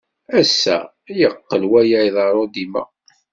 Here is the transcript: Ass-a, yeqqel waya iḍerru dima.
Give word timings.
Ass-a, 0.39 0.77
yeqqel 1.17 1.63
waya 1.71 1.99
iḍerru 2.07 2.45
dima. 2.53 2.83